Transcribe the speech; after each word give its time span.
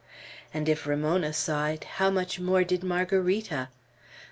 And 0.51 0.67
if 0.67 0.87
Ramona 0.87 1.31
saw 1.31 1.67
it, 1.67 1.83
how 1.83 2.09
much 2.09 2.39
more 2.39 2.63
did 2.63 2.83
Margarita! 2.83 3.69